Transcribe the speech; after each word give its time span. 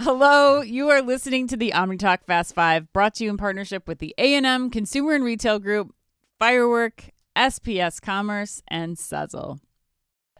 Hello, 0.00 0.62
you 0.62 0.88
are 0.88 1.02
listening 1.02 1.46
to 1.48 1.56
the 1.56 1.72
OmniTalk 1.72 2.24
Fast 2.24 2.54
Five, 2.54 2.90
brought 2.94 3.14
to 3.16 3.24
you 3.24 3.30
in 3.30 3.36
partnership 3.36 3.86
with 3.86 3.98
the 3.98 4.14
A&M 4.16 4.70
Consumer 4.70 5.12
and 5.12 5.22
Retail 5.22 5.58
Group, 5.58 5.94
Firework, 6.38 7.10
SPS 7.36 8.00
Commerce, 8.00 8.62
and 8.68 8.96
Sezzle. 8.96 9.60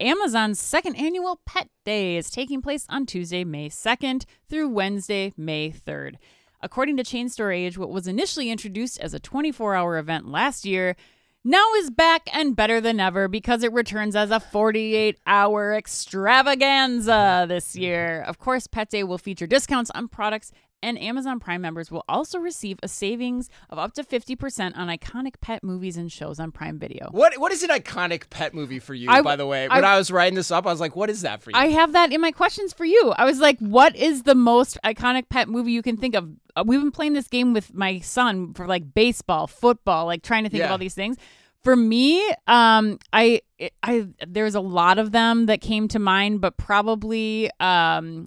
Amazon's 0.00 0.58
second 0.58 0.96
annual 0.96 1.42
Pet 1.44 1.68
Day 1.84 2.16
is 2.16 2.30
taking 2.30 2.62
place 2.62 2.86
on 2.88 3.04
Tuesday, 3.04 3.44
May 3.44 3.68
2nd 3.68 4.24
through 4.48 4.70
Wednesday, 4.70 5.34
May 5.36 5.70
3rd. 5.70 6.14
According 6.62 6.96
to 6.96 7.04
Chain 7.04 7.28
Store 7.28 7.52
Age, 7.52 7.76
what 7.76 7.90
was 7.90 8.08
initially 8.08 8.50
introduced 8.50 8.98
as 9.00 9.12
a 9.12 9.20
24 9.20 9.74
hour 9.74 9.98
event 9.98 10.28
last 10.28 10.64
year 10.64 10.96
now 11.44 11.72
is 11.74 11.90
back 11.90 12.28
and 12.32 12.54
better 12.54 12.80
than 12.80 13.00
ever 13.00 13.28
because 13.28 13.62
it 13.62 13.72
returns 13.72 14.14
as 14.16 14.30
a 14.30 14.40
48 14.40 15.18
hour 15.26 15.74
extravaganza 15.74 17.46
this 17.48 17.74
year. 17.76 18.22
Of 18.22 18.38
course, 18.38 18.66
Pet 18.66 18.90
Day 18.90 19.02
will 19.04 19.18
feature 19.18 19.46
discounts 19.46 19.90
on 19.90 20.08
products, 20.08 20.52
and 20.84 20.98
Amazon 21.00 21.38
Prime 21.38 21.60
members 21.60 21.92
will 21.92 22.04
also 22.08 22.38
receive 22.40 22.78
a 22.82 22.88
savings 22.88 23.48
of 23.70 23.78
up 23.78 23.94
to 23.94 24.02
50% 24.02 24.76
on 24.76 24.88
iconic 24.88 25.34
pet 25.40 25.62
movies 25.62 25.96
and 25.96 26.10
shows 26.10 26.40
on 26.40 26.50
Prime 26.50 26.76
Video. 26.78 27.08
What 27.12 27.38
what 27.38 27.52
is 27.52 27.62
an 27.62 27.70
iconic 27.70 28.30
pet 28.30 28.52
movie 28.52 28.80
for 28.80 28.92
you? 28.92 29.08
I- 29.08 29.22
by 29.22 29.36
the 29.36 29.46
way, 29.46 29.68
when 29.68 29.84
I- 29.84 29.94
I, 29.94 29.98
was 29.98 30.10
writing 30.10 30.34
this 30.34 30.50
up, 30.50 30.66
I 30.66 30.70
was 30.70 30.80
like, 30.80 30.96
"What 30.96 31.08
is 31.08 31.22
that 31.22 31.40
for 31.42 31.50
you?" 31.50 31.56
I 31.56 31.68
have 31.68 31.92
that 31.92 32.12
in 32.12 32.20
my 32.20 32.32
questions 32.32 32.72
for 32.72 32.84
you. 32.84 33.12
I 33.16 33.24
was 33.24 33.38
like, 33.38 33.58
what 33.60 33.94
is 33.94 34.24
the 34.24 34.34
most 34.34 34.76
iconic 34.84 35.28
pet 35.28 35.48
movie 35.48 35.70
you 35.72 35.82
can 35.82 35.96
think 35.96 36.16
of? 36.16 36.28
Uh, 36.56 36.64
We've 36.66 36.80
been 36.80 36.90
playing 36.90 37.12
this 37.14 37.28
game 37.28 37.52
with 37.52 37.72
my 37.74 38.00
son 38.00 38.54
for 38.54 38.66
like 38.66 38.94
baseball, 38.94 39.46
football, 39.46 40.06
like 40.06 40.22
trying 40.22 40.44
to 40.44 40.50
think 40.50 40.64
of 40.64 40.70
all 40.70 40.78
these 40.78 40.94
things. 40.94 41.16
For 41.62 41.76
me, 41.76 42.28
um, 42.48 42.98
I, 43.12 43.40
I, 43.84 44.08
there's 44.26 44.56
a 44.56 44.60
lot 44.60 44.98
of 44.98 45.12
them 45.12 45.46
that 45.46 45.60
came 45.60 45.86
to 45.88 46.00
mind, 46.00 46.40
but 46.40 46.56
probably, 46.56 47.50
um, 47.60 48.26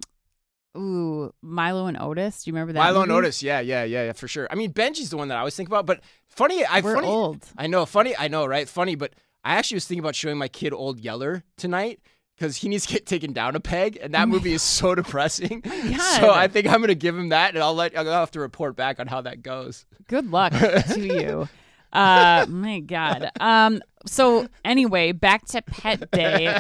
ooh, 0.78 1.34
Milo 1.42 1.88
and 1.88 1.98
Otis. 2.00 2.44
Do 2.44 2.50
you 2.50 2.54
remember 2.54 2.72
that? 2.74 2.80
Milo 2.80 3.02
and? 3.02 3.12
Otis, 3.12 3.44
yeah, 3.44 3.60
yeah, 3.60 3.84
yeah, 3.84 4.06
yeah, 4.06 4.14
for 4.14 4.30
sure. 4.30 4.48
I 4.50 4.56
mean, 4.56 4.72
Benji's 4.72 5.10
the 5.10 5.18
one 5.18 5.28
that 5.28 5.36
I 5.36 5.40
always 5.40 5.56
think 5.56 5.68
about. 5.68 5.86
But 5.86 6.00
funny, 6.28 6.64
I 6.64 6.80
We're 6.80 6.96
funny, 6.96 7.08
old. 7.08 7.46
I 7.58 7.68
know, 7.68 7.86
funny, 7.86 8.16
I 8.18 8.30
know, 8.30 8.46
right? 8.46 8.70
Funny, 8.70 8.96
but 8.96 9.14
I 9.44 9.56
actually 9.56 9.76
was 9.76 9.86
thinking 9.86 10.00
about 10.04 10.16
showing 10.16 10.38
my 10.38 10.48
kid 10.48 10.72
Old 10.72 11.02
Yeller 11.02 11.44
tonight 11.58 12.00
because 12.36 12.58
he 12.58 12.70
needs 12.70 12.86
to 12.86 12.94
get 12.94 13.06
taken 13.06 13.34
down 13.34 13.56
a 13.56 13.60
peg, 13.60 13.98
and 14.02 14.14
that 14.14 14.28
movie 14.28 14.54
is 14.54 14.62
so 14.62 14.96
depressing. 14.96 15.62
God. 15.62 16.00
So 16.20 16.32
I 16.32 16.48
think 16.48 16.68
I'm 16.68 16.82
gonna 16.82 16.96
give 16.96 17.18
him 17.18 17.30
that, 17.30 17.54
and 17.56 17.64
I'll 17.64 17.74
let 17.74 17.98
I'll 17.98 18.06
have 18.06 18.32
to 18.32 18.40
report 18.40 18.76
back 18.76 19.00
on 19.00 19.08
how 19.08 19.22
that 19.22 19.42
goes. 19.42 19.86
Good 20.08 20.32
luck 20.32 20.54
to 20.94 21.00
you. 21.00 21.50
Uh, 21.92 22.46
my 22.50 22.80
God. 22.80 23.32
Um. 23.40 23.82
So 24.06 24.48
anyway, 24.64 25.12
back 25.12 25.46
to 25.48 25.62
Pet 25.62 26.12
Day, 26.12 26.60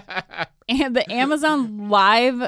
and 0.70 0.95
the 0.95 1.12
Amazon 1.12 1.89
Live 1.89 2.48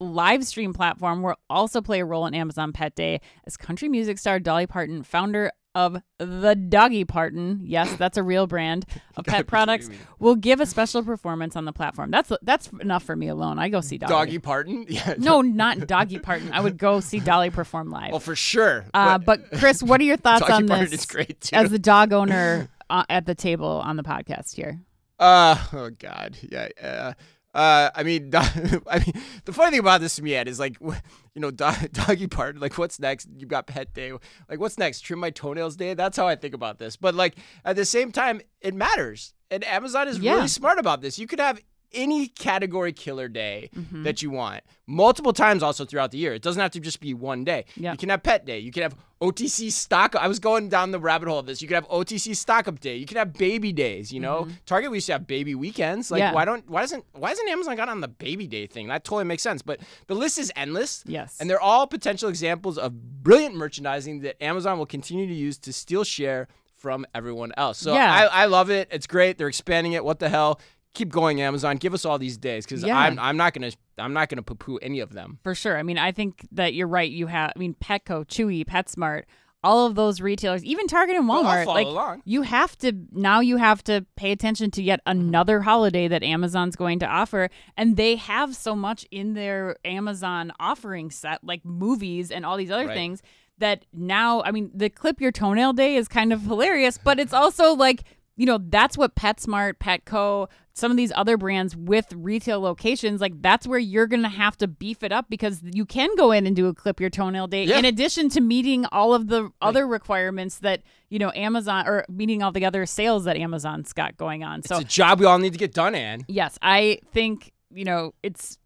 live 0.00 0.44
stream 0.46 0.72
platform 0.72 1.22
will 1.22 1.34
also 1.50 1.80
play 1.80 2.00
a 2.00 2.04
role 2.04 2.26
in 2.26 2.34
Amazon 2.34 2.72
Pet 2.72 2.94
Day 2.94 3.20
as 3.46 3.56
country 3.56 3.88
music 3.88 4.18
star 4.18 4.38
Dolly 4.38 4.66
Parton, 4.66 5.02
founder 5.02 5.50
of 5.74 6.00
the 6.18 6.54
Doggy 6.54 7.04
Parton, 7.04 7.60
yes, 7.62 7.94
that's 7.96 8.16
a 8.16 8.22
real 8.22 8.46
brand 8.46 8.86
of 9.16 9.24
pet 9.24 9.46
products, 9.46 9.88
will 10.18 10.34
give 10.34 10.60
a 10.60 10.66
special 10.66 11.02
performance 11.02 11.56
on 11.56 11.64
the 11.64 11.72
platform. 11.72 12.10
That's 12.10 12.32
that's 12.42 12.68
enough 12.80 13.04
for 13.04 13.14
me 13.16 13.28
alone. 13.28 13.58
I 13.58 13.68
go 13.68 13.80
see 13.80 13.98
Dolly. 13.98 14.10
Doggy 14.10 14.38
Parton, 14.38 14.86
yeah. 14.88 15.14
No, 15.18 15.40
not 15.40 15.86
Doggy 15.86 16.18
Parton. 16.18 16.50
I 16.52 16.60
would 16.60 16.78
go 16.78 17.00
see 17.00 17.20
Dolly 17.20 17.50
perform 17.50 17.90
live. 17.90 18.10
well, 18.10 18.20
for 18.20 18.36
sure. 18.36 18.86
Uh, 18.94 19.18
but 19.18 19.50
Chris, 19.58 19.82
what 19.82 20.00
are 20.00 20.04
your 20.04 20.16
thoughts 20.18 20.40
Doggy 20.40 20.52
on 20.52 20.68
Parton 20.68 20.90
this 20.90 21.00
is 21.00 21.06
great 21.06 21.40
too. 21.40 21.56
as 21.56 21.70
the 21.70 21.78
dog 21.78 22.12
owner 22.12 22.68
uh, 22.90 23.04
at 23.08 23.26
the 23.26 23.34
table 23.34 23.82
on 23.84 23.96
the 23.96 24.02
podcast 24.02 24.54
here? 24.54 24.80
Uh 25.20 25.56
oh 25.72 25.90
god 25.98 26.38
yeah 26.48 26.68
uh, 26.80 27.12
uh 27.54 27.90
I 27.94 28.02
mean 28.02 28.30
do- 28.30 28.38
I 28.38 28.98
mean 28.98 29.12
the 29.44 29.52
funny 29.52 29.70
thing 29.72 29.80
about 29.80 30.00
this 30.00 30.16
to 30.16 30.22
me 30.22 30.34
Ed 30.34 30.48
is 30.48 30.58
like 30.60 30.76
you 31.34 31.40
know 31.40 31.50
do- 31.50 31.88
doggy 31.92 32.26
part 32.26 32.58
like 32.58 32.76
what's 32.78 33.00
next? 33.00 33.28
You've 33.36 33.48
got 33.48 33.66
pet 33.66 33.94
day 33.94 34.12
like 34.48 34.60
what's 34.60 34.78
next? 34.78 35.00
Trim 35.00 35.18
my 35.18 35.30
toenails 35.30 35.76
day? 35.76 35.94
That's 35.94 36.16
how 36.16 36.26
I 36.28 36.36
think 36.36 36.54
about 36.54 36.78
this. 36.78 36.96
But 36.96 37.14
like 37.14 37.36
at 37.64 37.76
the 37.76 37.84
same 37.84 38.12
time 38.12 38.40
it 38.60 38.74
matters. 38.74 39.34
And 39.50 39.64
Amazon 39.64 40.08
is 40.08 40.18
Yeah. 40.18 40.34
really 40.34 40.48
smart 40.48 40.78
about 40.78 41.00
this. 41.00 41.18
You 41.18 41.26
could 41.26 41.40
have 41.40 41.58
any 41.92 42.28
category 42.28 42.92
killer 42.92 43.28
day 43.28 43.70
Mm-hmm. 43.76 44.02
that 44.04 44.22
you 44.22 44.30
want. 44.30 44.62
Multiple 44.86 45.32
times 45.32 45.62
also 45.62 45.84
throughout 45.84 46.10
the 46.10 46.18
year. 46.18 46.32
It 46.34 46.42
doesn't 46.42 46.60
have 46.60 46.70
to 46.72 46.80
just 46.80 47.00
be 47.00 47.12
one 47.14 47.44
day. 47.44 47.64
Yeah. 47.76 47.92
you 47.92 47.98
can 47.98 48.08
have 48.08 48.22
pet 48.22 48.44
day. 48.46 48.58
You 48.58 48.70
can 48.72 48.82
have 48.82 48.94
OTC 49.20 49.70
stock 49.72 50.14
I 50.14 50.28
was 50.28 50.38
going 50.38 50.68
down 50.68 50.92
the 50.92 50.98
rabbit 51.00 51.28
hole 51.28 51.38
of 51.40 51.46
this. 51.46 51.60
You 51.60 51.68
could 51.68 51.74
have 51.74 51.88
OTC 51.88 52.34
stock 52.36 52.68
up 52.68 52.78
day. 52.80 52.96
You 52.96 53.04
can 53.06 53.16
have 53.16 53.32
baby 53.34 53.72
days 53.72 54.12
you 54.12 54.20
know? 54.20 54.48
Target 54.66 54.90
we 54.90 54.98
used 54.98 55.06
to 55.06 55.12
have 55.12 55.26
baby 55.26 55.54
weekends. 55.54 56.10
Like 56.10 56.22
Mm-hmm. 56.22 56.28
Yeah. 56.30 56.34
why 56.34 56.44
don't 56.44 56.68
why 56.70 56.80
doesn't 56.82 57.04
why 57.12 57.28
hasn't 57.30 57.48
Amazon 57.50 57.76
got 57.76 57.88
on 57.88 58.00
the 58.00 58.08
baby 58.08 58.46
day 58.46 58.66
thing? 58.66 58.88
That 58.88 59.04
totally 59.04 59.24
makes 59.24 59.42
sense. 59.42 59.60
But 59.62 59.80
the 60.06 60.14
list 60.14 60.38
is 60.38 60.52
endless. 60.56 61.02
Yes. 61.06 61.36
and 61.40 61.48
they're 61.50 61.60
all 61.60 61.86
potential 61.86 62.28
examples 62.28 62.78
of 62.78 63.22
brilliant 63.22 63.54
merchandising 63.56 64.20
that 64.20 64.42
Amazon 64.42 64.78
will 64.78 64.86
continue 64.86 65.26
to 65.26 65.34
use 65.34 65.58
to 65.58 65.72
steal 65.72 66.04
share 66.04 66.48
from 66.76 67.04
everyone 67.14 67.52
else. 67.56 67.76
So 67.78 67.92
Yeah. 67.94 68.28
I, 68.32 68.42
I 68.42 68.46
love 68.46 68.70
it. 68.70 68.88
It's 68.92 69.06
great. 69.08 69.36
They're 69.36 69.48
expanding 69.48 69.92
it. 69.94 70.04
What 70.04 70.20
the 70.20 70.28
hell 70.28 70.60
keep 70.98 71.08
going 71.10 71.40
Amazon 71.40 71.76
give 71.76 71.94
us 71.94 72.04
all 72.04 72.18
these 72.18 72.36
days 72.36 72.64
because 72.66 72.82
Yeah. 72.82 72.98
I'm, 72.98 73.18
I'm 73.18 73.36
not 73.36 73.54
gonna 73.54 73.70
I'm 73.98 74.12
not 74.12 74.28
gonna 74.28 74.42
poo-poo 74.42 74.78
any 74.78 75.00
of 75.00 75.12
them 75.12 75.38
For 75.42 75.54
sure. 75.54 75.78
I 75.78 75.82
mean, 75.82 75.98
I 75.98 76.12
think 76.12 76.46
that 76.52 76.74
you're 76.74 76.88
right. 76.88 77.10
You 77.10 77.26
have, 77.28 77.52
I 77.54 77.58
mean, 77.58 77.74
Petco, 77.74 78.24
Chewy, 78.26 78.64
PetSmart, 78.66 79.22
all 79.64 79.86
of 79.86 79.96
those 79.96 80.20
retailers, 80.20 80.64
even 80.64 80.86
Target 80.86 81.16
and 81.16 81.28
Walmart. 81.28 81.64
follow 81.64 81.74
like, 81.74 81.86
along. 81.86 82.22
you 82.24 82.42
have 82.42 82.76
to 82.78 82.92
now. 83.10 83.40
You 83.40 83.56
have 83.56 83.82
to 83.84 84.06
pay 84.16 84.30
attention 84.30 84.70
to 84.72 84.82
yet 84.82 85.00
mm-hmm. 85.00 85.20
another 85.20 85.62
holiday 85.62 86.06
that 86.08 86.22
Amazon's 86.22 86.76
going 86.76 87.00
to 87.00 87.06
offer, 87.06 87.50
and 87.76 87.96
they 87.96 88.16
have 88.16 88.54
so 88.54 88.76
much 88.76 89.04
in 89.10 89.34
their 89.34 89.76
Amazon 89.84 90.52
offering 90.60 91.10
set, 91.10 91.42
like 91.42 91.64
movies 91.64 92.30
and 92.30 92.46
all 92.46 92.56
these 92.56 92.70
other 92.70 92.86
Right. 92.86 92.94
things. 92.94 93.22
That 93.58 93.84
now, 93.92 94.42
I 94.44 94.52
mean, 94.52 94.70
the 94.72 94.88
clip 94.88 95.20
your 95.20 95.32
toenail 95.32 95.72
day 95.72 95.96
is 95.96 96.06
kind 96.06 96.32
of 96.32 96.42
hilarious, 96.42 96.96
but 96.96 97.18
it's 97.18 97.32
also 97.32 97.74
like 97.74 98.04
you 98.38 98.46
know 98.46 98.58
that's 98.58 98.96
what 98.96 99.14
PetSmart, 99.14 99.74
Petco, 99.74 100.48
some 100.72 100.90
of 100.90 100.96
these 100.96 101.12
other 101.14 101.36
brands 101.36 101.76
with 101.76 102.06
retail 102.14 102.60
locations, 102.60 103.20
like 103.20 103.42
that's 103.42 103.66
where 103.66 103.78
you're 103.78 104.06
gonna 104.06 104.30
have 104.30 104.56
to 104.58 104.66
beef 104.66 105.02
it 105.02 105.12
up 105.12 105.26
because 105.28 105.60
you 105.62 105.84
can 105.84 106.08
go 106.16 106.32
in 106.32 106.46
and 106.46 106.56
do 106.56 106.68
a 106.68 106.72
clip 106.74 107.00
your 107.00 107.10
toenail 107.10 107.48
day 107.48 107.64
Yeah. 107.64 107.78
in 107.78 107.84
addition 107.84 108.30
to 108.30 108.40
meeting 108.40 108.86
all 108.86 109.12
of 109.12 109.26
the 109.28 109.50
other 109.60 109.86
requirements 109.86 110.60
that 110.60 110.82
you 111.10 111.18
know 111.18 111.30
Amazon 111.34 111.86
or 111.86 112.06
meeting 112.08 112.42
all 112.42 112.52
the 112.52 112.64
other 112.64 112.86
sales 112.86 113.24
that 113.24 113.36
Amazon's 113.36 113.92
got 113.92 114.16
going 114.16 114.42
on. 114.44 114.62
So 114.62 114.76
it's 114.76 114.84
a 114.84 114.88
job 114.88 115.20
we 115.20 115.26
all 115.26 115.38
need 115.38 115.52
to 115.52 115.58
get 115.58 115.74
done 115.74 115.94
Anne 115.94 116.24
yes, 116.28 116.58
I 116.62 117.00
think 117.12 117.52
you 117.74 117.84
know 117.84 118.14
it's. 118.22 118.56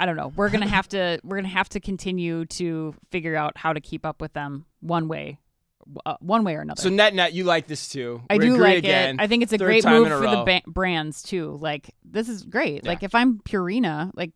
I 0.00 0.04
don't 0.04 0.16
know. 0.16 0.32
We're 0.34 0.50
gonna 0.50 0.66
have 0.68 0.88
to. 0.88 1.20
We're 1.22 1.36
gonna 1.36 1.48
have 1.48 1.68
to 1.70 1.80
continue 1.80 2.44
to 2.46 2.92
figure 3.12 3.36
out 3.36 3.56
how 3.56 3.72
to 3.72 3.80
keep 3.80 4.04
up 4.04 4.20
with 4.20 4.32
them 4.32 4.66
one 4.80 5.06
way, 5.06 5.38
uh, 6.06 6.16
one 6.20 6.44
way 6.44 6.54
or 6.56 6.60
another. 6.60 6.80
so 6.80 6.88
net 6.88 7.14
net 7.14 7.32
you 7.32 7.44
like 7.44 7.66
this 7.66 7.88
too 7.88 8.22
I 8.30 8.36
We 8.36 8.46
do 8.46 8.54
agree 8.54 8.64
like 8.64 8.78
again. 8.78 9.16
it. 9.18 9.22
I 9.22 9.26
think 9.26 9.42
it's 9.42 9.52
a 9.52 9.58
Third 9.58 9.64
great 9.66 9.84
move 9.84 10.08
for 10.08 10.20
the 10.28 10.42
ba- 10.44 10.62
brands 10.66 11.22
too. 11.22 11.56
Like 11.60 11.94
this 12.04 12.28
is 12.28 12.44
great. 12.44 12.84
Yeah. 12.84 12.90
Like 12.90 13.02
if 13.02 13.14
I'm 13.14 13.38
Purina, 13.40 14.10
like 14.14 14.32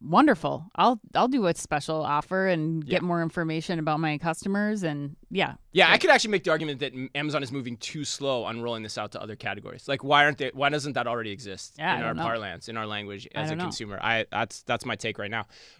wonderful. 0.00 0.64
I'll 0.76 1.00
I'll 1.14 1.28
do 1.28 1.46
a 1.46 1.54
special 1.54 2.02
offer 2.04 2.46
and 2.48 2.84
get 2.84 3.02
Yeah. 3.02 3.06
more 3.06 3.22
information 3.22 3.78
about 3.78 4.00
my 4.00 4.18
customers 4.18 4.82
and 4.82 5.16
yeah. 5.30 5.54
Yeah, 5.72 5.90
I 5.92 5.98
could 5.98 6.10
actually 6.10 6.30
make 6.30 6.44
the 6.44 6.50
argument 6.50 6.80
that 6.80 6.92
Amazon 7.14 7.42
is 7.42 7.52
moving 7.52 7.76
too 7.76 8.04
slow 8.04 8.44
on 8.44 8.62
rolling 8.62 8.82
this 8.82 8.96
out 8.96 9.12
to 9.12 9.20
other 9.22 9.36
categories. 9.36 9.88
Like, 9.88 10.02
why 10.02 10.24
aren't 10.24 10.38
they? 10.38 10.50
Why 10.54 10.70
doesn't 10.70 10.94
that 10.94 11.06
already 11.06 11.30
exist 11.32 11.74
Yeah, 11.78 11.98
in 11.98 12.02
our 12.04 12.14
know. 12.14 12.22
parlance, 12.22 12.68
in 12.68 12.76
our 12.76 12.86
language 12.86 13.28
as 13.34 13.50
a 13.50 13.56
know. 13.56 13.64
consumer? 13.64 13.98
I 14.02 14.26
that's 14.30 14.62
that's 14.62 14.84
my 14.86 14.96
take 14.96 15.18
right 15.18 15.30
now. 15.30 15.46